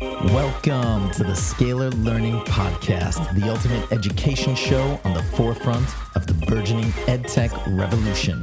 [0.00, 6.32] Welcome to the Scalar Learning Podcast, the ultimate education show on the forefront of the
[6.46, 8.42] burgeoning edtech revolution.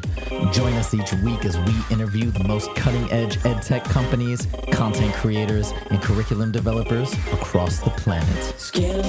[0.52, 5.74] Join us each week as we interview the most cutting edge edtech companies, content creators,
[5.90, 8.28] and curriculum developers across the planet.
[8.58, 9.04] Scalar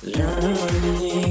[0.02, 1.25] learning.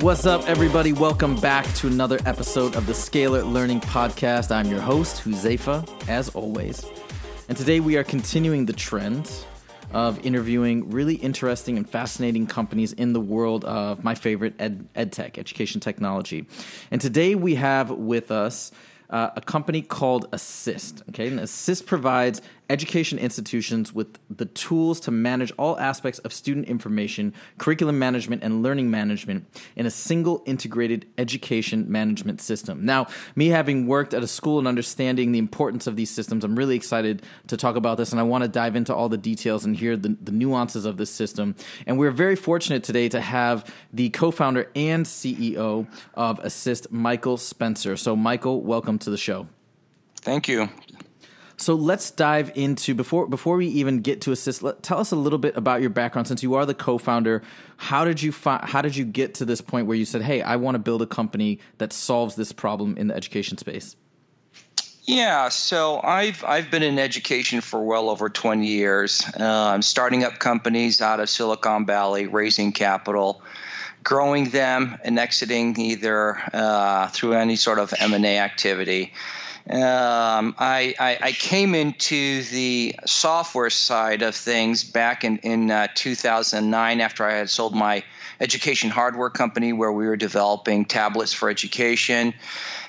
[0.00, 0.92] What's up, everybody?
[0.92, 4.52] Welcome back to another episode of the Scalar Learning Podcast.
[4.52, 6.86] I'm your host, Huzefa, as always.
[7.48, 9.28] And today we are continuing the trend
[9.90, 15.10] of interviewing really interesting and fascinating companies in the world of my favorite ed, ed
[15.10, 16.46] tech, education technology.
[16.92, 18.70] And today we have with us
[19.10, 21.02] uh, a company called Assist.
[21.08, 26.66] Okay, and Assist provides education institutions with the tools to manage all aspects of student
[26.66, 32.84] information, curriculum management, and learning management in a single integrated education management system.
[32.84, 36.56] Now, me having worked at a school and understanding the importance of these systems, I'm
[36.56, 39.64] really excited to talk about this, and I want to dive into all the details
[39.64, 41.54] and hear the, the nuances of this system.
[41.86, 47.96] And we're very fortunate today to have the co-founder and CEO of Assist, Michael Spencer.
[47.96, 49.48] So, Michael, welcome to the show.
[50.20, 50.68] Thank you.
[51.60, 54.62] So let's dive into before before we even get to assist.
[54.62, 57.42] Let, tell us a little bit about your background, since you are the co-founder.
[57.76, 60.40] How did you fi- How did you get to this point where you said, "Hey,
[60.40, 63.96] I want to build a company that solves this problem in the education space"?
[65.02, 69.24] Yeah, so I've I've been in education for well over 20 years.
[69.40, 73.42] Uh, I'm starting up companies out of Silicon Valley, raising capital,
[74.04, 79.12] growing them, and exiting either uh, through any sort of M&A activity.
[79.70, 85.88] Um, I, I, I, came into the software side of things back in, in uh,
[85.94, 88.02] 2009 after I had sold my
[88.40, 92.32] education hardware company where we were developing tablets for education.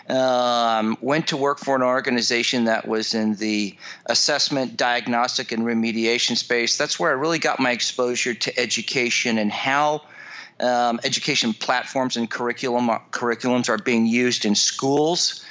[0.08, 3.76] Um, went to work for an organization that was in the
[4.06, 6.78] assessment, diagnostic, and remediation space.
[6.78, 10.04] That's where I really got my exposure to education and how
[10.62, 15.46] um, education platforms and curriculum curriculums are being used in schools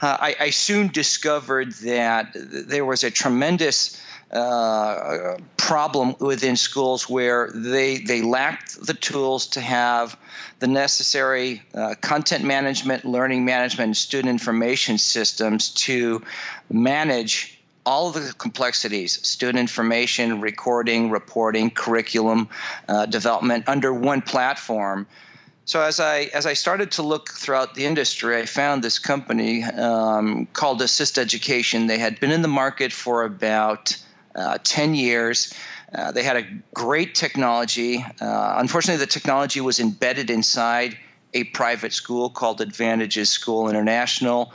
[0.00, 4.00] uh, I, I, soon discovered that there was a tremendous
[4.30, 10.18] uh, problem within schools where they they lacked the tools to have
[10.58, 16.22] the necessary uh, content management, learning management, and student information systems to
[16.70, 22.48] manage all the complexities student information, recording, reporting, curriculum
[22.86, 25.06] uh, development under one platform.
[25.68, 29.64] So as I as I started to look throughout the industry, I found this company
[29.64, 31.88] um, called Assist Education.
[31.88, 33.94] They had been in the market for about
[34.34, 35.52] uh, ten years.
[35.94, 38.02] Uh, they had a great technology.
[38.18, 40.96] Uh, unfortunately, the technology was embedded inside
[41.34, 44.50] a private school called Advantages School International.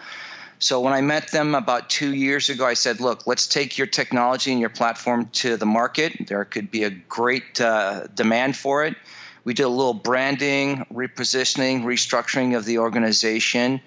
[0.57, 3.85] So when I met them about two years ago, I said, "Look, let's take your
[3.85, 6.25] technology and your platform to the market.
[6.25, 8.95] There could be a great uh, demand for it."
[9.43, 13.81] We did a little branding, repositioning, restructuring of the organization.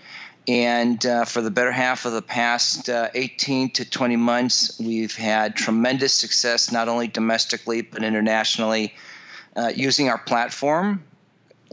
[0.49, 5.17] And uh, for the better half of the past uh, 18 to 20 months, we've
[5.17, 8.95] had tremendous success, not only domestically, but internationally,
[9.57, 11.03] uh, using our platform,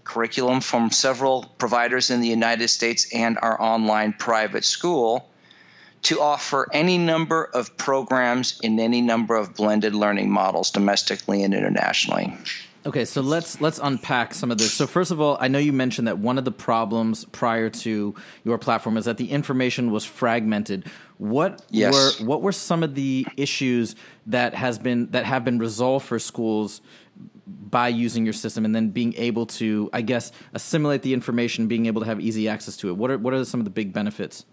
[0.04, 5.30] curriculum from several providers in the United States, and our online private school
[6.04, 11.54] to offer any number of programs in any number of blended learning models domestically and
[11.54, 12.36] internationally.
[12.86, 14.74] Okay, so let's let's unpack some of this.
[14.74, 18.14] So first of all, I know you mentioned that one of the problems prior to
[18.44, 20.86] your platform is that the information was fragmented.
[21.18, 22.20] What yes.
[22.20, 23.96] were what were some of the issues
[24.28, 26.82] that has been that have been resolved for schools
[27.48, 31.86] by using your system and then being able to, I guess, assimilate the information, being
[31.86, 32.98] able to have easy access to it?
[32.98, 34.46] What are what are some of the big benefits?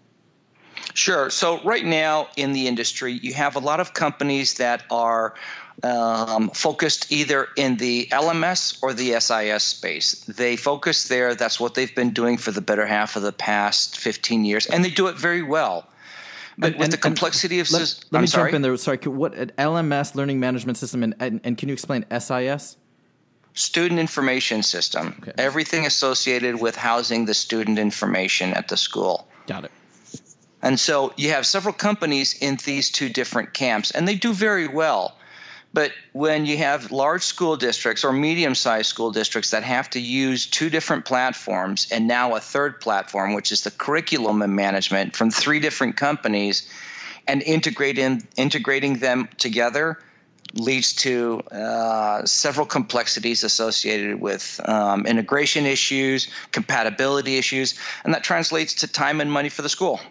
[0.93, 1.29] Sure.
[1.29, 5.35] So right now in the industry, you have a lot of companies that are
[5.83, 10.23] um, focused either in the LMS or the SIS space.
[10.25, 11.35] They focus there.
[11.35, 14.83] That's what they've been doing for the better half of the past 15 years, and
[14.83, 15.87] they do it very well.
[16.57, 17.81] But and, with and, the complexity of let,
[18.11, 18.51] let I'm me sorry?
[18.51, 18.77] jump in there.
[18.77, 22.77] Sorry, what LMS learning management system and, and, and can you explain SIS?
[23.53, 25.15] Student information system.
[25.21, 25.33] Okay.
[25.37, 29.27] Everything associated with housing the student information at the school.
[29.47, 29.71] Got it.
[30.61, 34.67] And so you have several companies in these two different camps, and they do very
[34.67, 35.17] well.
[35.73, 40.01] But when you have large school districts or medium sized school districts that have to
[40.01, 45.15] use two different platforms and now a third platform, which is the curriculum and management
[45.15, 46.69] from three different companies,
[47.27, 49.97] and integrating, integrating them together
[50.53, 58.75] leads to uh, several complexities associated with um, integration issues, compatibility issues, and that translates
[58.75, 60.01] to time and money for the school.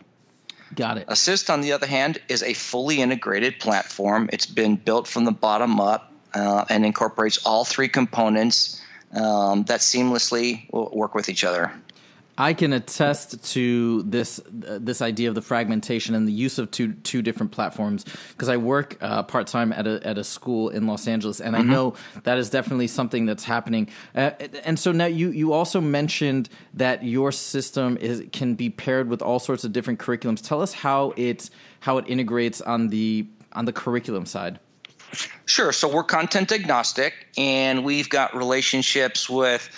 [0.75, 1.05] Got it.
[1.09, 4.31] Assist, on the other hand, is a fully integrated platform.
[4.33, 8.81] It's been built from the bottom up uh, and incorporates all three components
[9.13, 11.73] um, that seamlessly work with each other.
[12.41, 16.71] I can attest to this uh, this idea of the fragmentation and the use of
[16.71, 20.71] two two different platforms because I work uh, part time at a at a school
[20.71, 21.71] in Los Angeles, and mm-hmm.
[21.71, 23.91] I know that is definitely something that's happening.
[24.15, 24.31] Uh,
[24.65, 29.21] and so now you you also mentioned that your system is can be paired with
[29.21, 30.41] all sorts of different curriculums.
[30.43, 31.51] Tell us how it
[31.81, 34.59] how it integrates on the on the curriculum side.
[35.45, 35.73] Sure.
[35.73, 39.69] So we're content agnostic, and we've got relationships with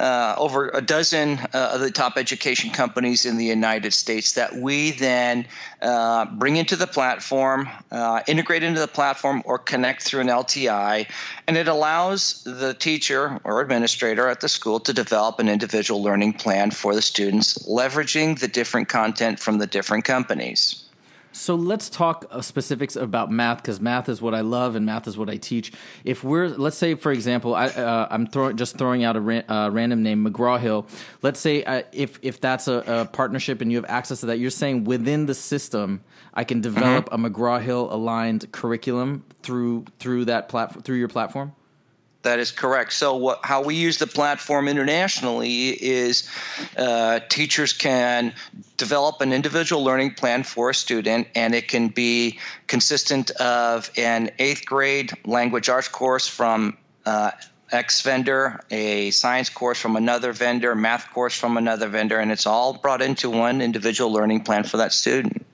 [0.00, 4.54] uh, over a dozen uh, of the top education companies in the United States that
[4.54, 5.46] we then
[5.82, 11.08] uh, bring into the platform, uh, integrate into the platform, or connect through an LTI.
[11.46, 16.34] And it allows the teacher or administrator at the school to develop an individual learning
[16.34, 20.85] plan for the students, leveraging the different content from the different companies.
[21.36, 25.06] So let's talk uh, specifics about math because math is what I love and math
[25.06, 25.70] is what I teach.
[26.02, 29.68] If we're, let's say, for example, I, uh, I'm throw, just throwing out a uh,
[29.68, 30.86] random name, McGraw Hill.
[31.20, 34.38] Let's say uh, if if that's a, a, partnership and you have access to that,
[34.38, 36.00] you're saying within the system,
[36.32, 37.26] I can develop mm-hmm.
[37.26, 41.52] a McGraw Hill aligned curriculum through through that platform through your platform.
[42.26, 42.92] That is correct.
[42.92, 46.28] So, what, how we use the platform internationally is
[46.76, 48.34] uh, teachers can
[48.76, 54.32] develop an individual learning plan for a student, and it can be consistent of an
[54.40, 57.30] eighth grade language arts course from uh,
[57.70, 62.46] X vendor, a science course from another vendor, math course from another vendor, and it's
[62.46, 65.45] all brought into one individual learning plan for that student.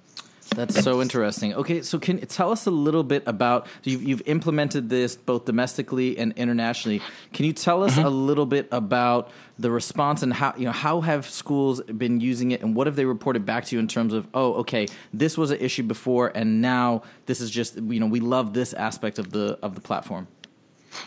[0.54, 1.54] That's so interesting.
[1.54, 5.44] Okay, so can you tell us a little bit about you've, you've implemented this both
[5.44, 7.00] domestically and internationally.
[7.32, 8.06] Can you tell us mm-hmm.
[8.06, 12.50] a little bit about the response and how you know how have schools been using
[12.50, 15.36] it and what have they reported back to you in terms of oh okay this
[15.36, 19.18] was an issue before and now this is just you know we love this aspect
[19.18, 20.26] of the of the platform.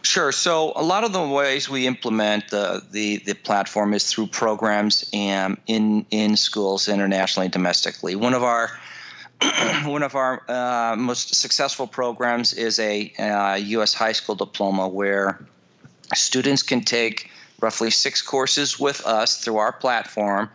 [0.01, 0.31] Sure.
[0.31, 5.09] So a lot of the ways we implement the the, the platform is through programs
[5.13, 8.15] and in in schools internationally, and domestically.
[8.15, 8.71] One of our
[9.85, 13.93] one of our uh, most successful programs is a uh, U.S.
[13.93, 15.39] high school diploma where
[16.13, 17.29] students can take
[17.59, 20.49] roughly six courses with us through our platform,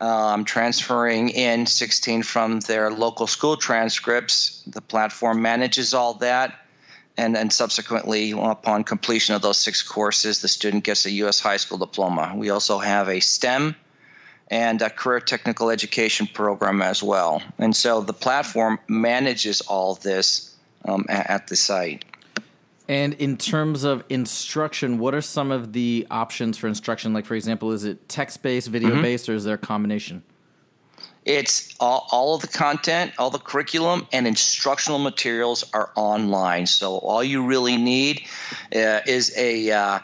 [0.00, 4.62] um, transferring in 16 from their local school transcripts.
[4.66, 6.60] The platform manages all that.
[7.16, 11.38] And then subsequently, upon completion of those six courses, the student gets a U.S.
[11.38, 12.34] high school diploma.
[12.36, 13.76] We also have a STEM
[14.50, 17.42] and a career technical education program as well.
[17.58, 20.54] And so the platform manages all this
[20.84, 22.04] um, at, the site.
[22.88, 27.14] And in terms of instruction, what are some of the options for instruction?
[27.14, 29.32] Like, for example, is it text based, video based, mm-hmm.
[29.32, 30.22] or is there a combination?
[31.24, 36.66] It's all, all of the content, all the curriculum, and instructional materials are online.
[36.66, 38.26] So all you really need
[38.74, 39.98] uh, is a uh,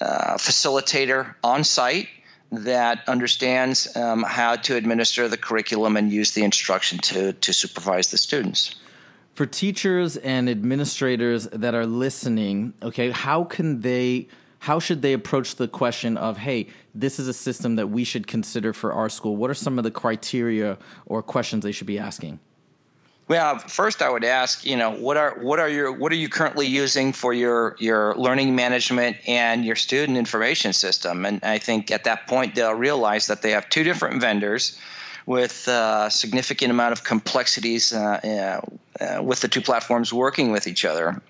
[0.00, 2.08] uh, facilitator on site
[2.52, 8.10] that understands um, how to administer the curriculum and use the instruction to, to supervise
[8.10, 8.76] the students.
[9.34, 14.28] For teachers and administrators that are listening, okay, how can they
[14.60, 18.26] how should they approach the question of hey this is a system that we should
[18.26, 21.98] consider for our school what are some of the criteria or questions they should be
[21.98, 22.40] asking
[23.26, 26.28] well, first I would ask, you know, what are what are your what are you
[26.28, 31.24] currently using for your your learning management and your student information system?
[31.24, 34.78] And I think at that point they'll realize that they have two different vendors
[35.26, 38.60] with a uh, significant amount of complexities uh,
[39.00, 41.22] uh, with the two platforms working with each other.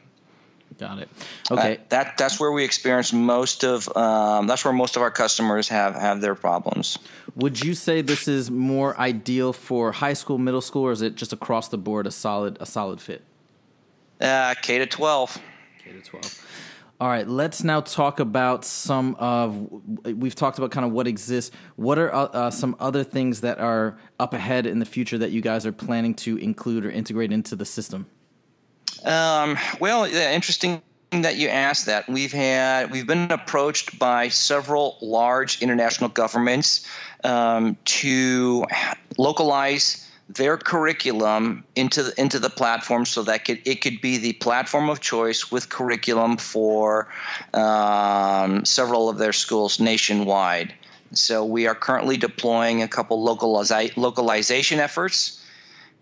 [0.79, 1.09] Got it.
[1.51, 1.77] Okay.
[1.77, 3.89] Uh, that that's where we experience most of.
[3.97, 6.99] Um, that's where most of our customers have have their problems.
[7.37, 11.15] Would you say this is more ideal for high school, middle school, or is it
[11.15, 13.23] just across the board a solid a solid fit?
[14.21, 15.39] Uh, K to twelve.
[15.83, 16.45] K to twelve.
[17.01, 19.69] All right, let's now talk about some of.
[20.05, 21.55] We've talked about kind of what exists.
[21.77, 25.31] What are uh, uh some other things that are up ahead in the future that
[25.31, 28.07] you guys are planning to include or integrate into the system?
[29.05, 32.09] Um, well, yeah, interesting that you asked that.
[32.09, 36.87] We've had we've been approached by several large international governments
[37.23, 38.67] um, to
[39.19, 44.33] localize their curriculum into the, into the platform so that could, it could be the
[44.33, 47.09] platform of choice with curriculum for
[47.53, 50.73] um, several of their schools nationwide.
[51.13, 55.44] So we are currently deploying a couple localiza- localization efforts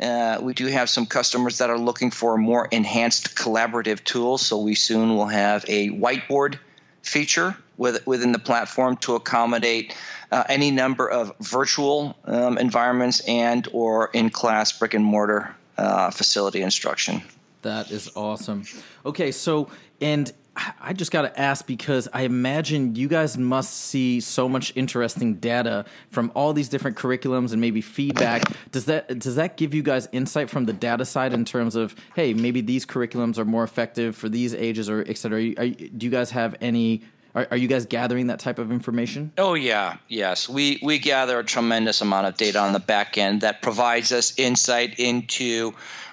[0.00, 4.58] Uh, we do have some customers that are looking for more enhanced collaborative tools, so
[4.58, 6.58] we soon will have a whiteboard
[7.02, 9.96] feature with, within the platform to accommodate
[10.30, 16.62] uh, any number of virtual um, environments and or in-class brick and mortar uh, facility
[16.62, 17.22] instruction.
[17.62, 18.64] That is awesome.
[19.06, 19.68] Okay, so
[20.00, 24.72] and I just got to ask because I imagine you guys must see so much
[24.76, 28.42] interesting data from all these different curriculums and maybe feedback.
[28.70, 31.94] Does that does that give you guys insight from the data side in terms of
[32.14, 35.54] hey, maybe these curriculums are more effective for these ages or et cetera?
[35.56, 37.02] Are do you guys have any?
[37.34, 39.32] Are, are you guys gathering that type of information?
[39.38, 40.50] Oh yeah, yes.
[40.50, 44.38] We we gather a tremendous amount of data on the back end that provides us
[44.38, 45.72] insight into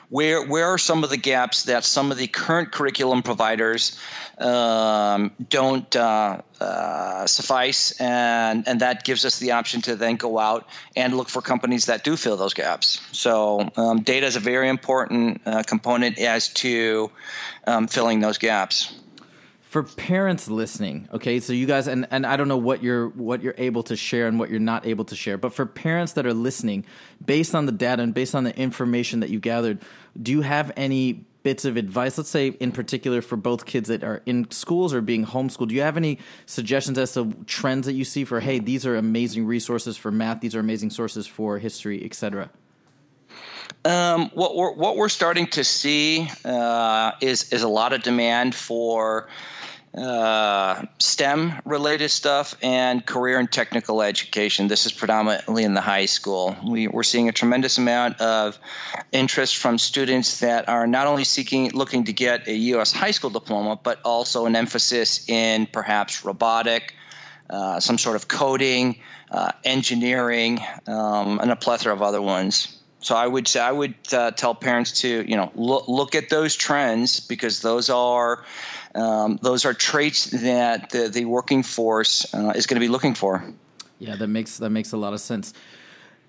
[0.10, 3.98] where where are some of the gaps that some of the current curriculum providers
[4.39, 10.39] um, don't uh, uh, suffice, and and that gives us the option to then go
[10.39, 13.01] out and look for companies that do fill those gaps.
[13.12, 17.12] So um, data is a very important uh, component as to
[17.68, 18.94] um, filling those gaps
[19.69, 21.39] for parents listening okay?
[21.39, 24.27] So you guys and, and i don't know what you're what you're able to share
[24.27, 26.85] and what you're not able to share but for parents that are listening
[27.23, 29.79] based on the data and based on the information that you gathered
[30.21, 32.17] do you have any bits of advice?
[32.17, 35.75] Let's say in particular for both kids that are in schools or being homeschooled do
[35.75, 39.45] you have any suggestions as to trends that you see for hey these are amazing
[39.45, 42.49] resources for math these are amazing sources for history etc
[43.85, 48.53] um, what we're what we're starting to see uh, is is a lot of demand
[48.53, 49.29] for
[49.93, 54.67] uh, STEM related stuff and career and technical education.
[54.67, 56.55] This is predominantly in the high school.
[56.63, 58.58] We, are seeing a tremendous amount of
[59.12, 62.91] interest from students that are not only seeking, looking to get a U.S.
[62.91, 66.93] high school diploma, but also an emphasis in perhaps robotic,
[67.50, 69.00] uh, some sort of coding,
[69.31, 72.78] uh, engineering, um, and a plethora of other ones.
[73.01, 76.29] So I would say I would uh, tell parents to you know look, look at
[76.29, 78.44] those trends because those are
[78.96, 83.13] um, those are traits that the, the working force uh, is going to be looking
[83.13, 83.44] for.
[84.00, 85.53] Yeah, that makes that makes a lot of sense.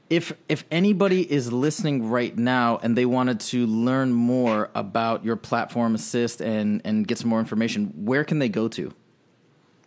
[0.09, 5.37] If if anybody is listening right now and they wanted to learn more about your
[5.37, 8.93] platform assist and and get some more information, where can they go to?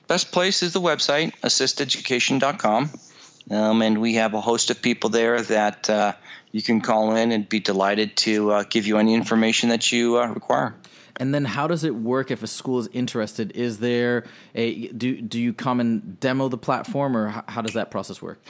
[0.07, 2.91] Best place is the website assisteducation.com.
[3.49, 6.13] Um, and we have a host of people there that uh,
[6.51, 10.19] you can call in and be delighted to uh, give you any information that you
[10.19, 10.75] uh, require.
[11.17, 13.51] And then how does it work if a school is interested?
[13.51, 17.73] Is there a do do you come and demo the platform or how, how does
[17.73, 18.41] that process work?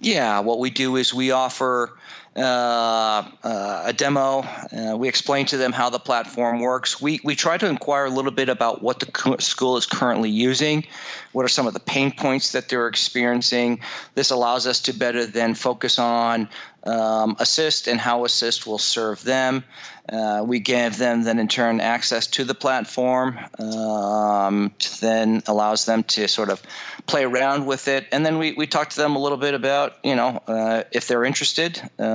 [0.00, 1.98] Yeah, what we do is we offer
[2.38, 4.42] uh, uh, a demo.
[4.42, 7.00] Uh, we explain to them how the platform works.
[7.00, 10.86] We, we try to inquire a little bit about what the school is currently using,
[11.32, 13.80] what are some of the pain points that they're experiencing.
[14.14, 16.48] This allows us to better then focus on
[16.84, 19.64] um, Assist and how Assist will serve them.
[20.10, 26.02] Uh, we give them then in turn access to the platform, um, then allows them
[26.02, 26.62] to sort of
[27.06, 29.96] play around with it, and then we, we talk to them a little bit about
[30.02, 32.08] you know uh, if they're interested, um,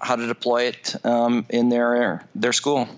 [0.00, 2.88] how to deploy it um, in their their school.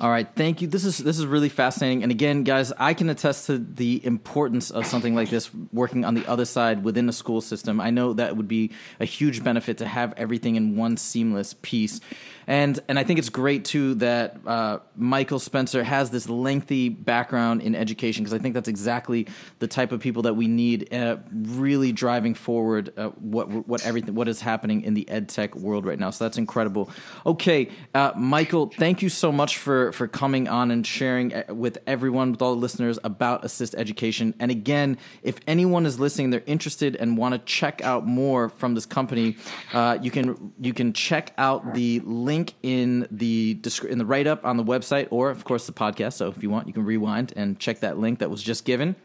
[0.00, 0.66] All right, thank you.
[0.66, 2.02] This is this is really fascinating.
[2.02, 6.14] And again, guys, I can attest to the importance of something like this working on
[6.14, 7.80] the other side within the school system.
[7.80, 12.00] I know that would be a huge benefit to have everything in one seamless piece.
[12.46, 17.62] And and I think it's great too that uh, Michael Spencer has this lengthy background
[17.62, 19.28] in education because I think that's exactly
[19.60, 24.14] the type of people that we need, uh, really driving forward uh, what what everything
[24.14, 26.10] what is happening in the ed tech world right now.
[26.10, 26.90] So that's incredible.
[27.24, 31.78] Okay, uh, Michael, thank you so much for for coming on and sharing uh, with
[31.86, 34.34] everyone, with all the listeners about Assist Education.
[34.38, 38.74] And again, if anyone is listening, they're interested and want to check out more from
[38.74, 39.36] this company,
[39.72, 44.26] uh, you can you can check out the link link in the in the write
[44.26, 46.14] up on the website, or of course the podcast.
[46.14, 48.96] So if you want, you can rewind and check that link that was just given.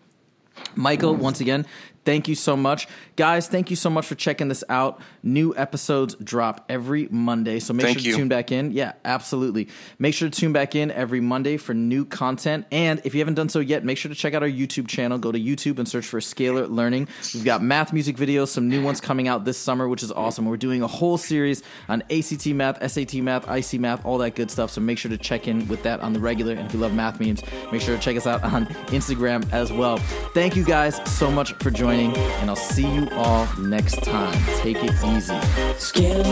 [0.76, 1.66] Michael, once again,
[2.06, 2.88] thank you so much.
[3.16, 5.02] Guys, thank you so much for checking this out.
[5.24, 8.16] New episodes drop every Monday, so make Thank sure to you.
[8.16, 8.72] tune back in.
[8.72, 9.68] Yeah, absolutely.
[9.98, 12.66] Make sure to tune back in every Monday for new content.
[12.72, 15.18] And if you haven't done so yet, make sure to check out our YouTube channel.
[15.18, 17.08] Go to YouTube and search for Scalar Learning.
[17.34, 20.46] We've got math music videos, some new ones coming out this summer, which is awesome.
[20.46, 24.50] We're doing a whole series on ACT math, SAT math, IC math, all that good
[24.50, 24.72] stuff.
[24.72, 26.54] So make sure to check in with that on the regular.
[26.54, 29.72] And if you love math memes, make sure to check us out on Instagram as
[29.74, 29.98] well.
[30.34, 34.42] Thank you guys so much for joining, and I'll see you all next time.
[34.58, 35.34] Take it easy.
[35.78, 36.26] Scalar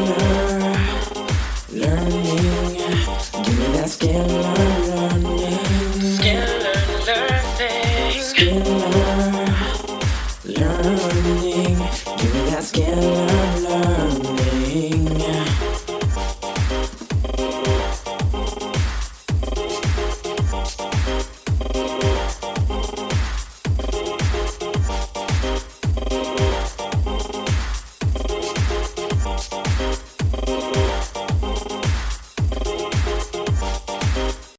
[1.71, 2.75] learning.
[3.43, 4.55] Give me that scalar
[4.87, 5.57] learning.
[6.17, 8.21] Scalar learning.
[8.29, 8.77] Scalar
[10.45, 11.77] learning.
[12.17, 13.46] Give me that scalar